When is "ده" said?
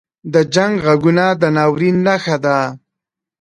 2.43-2.57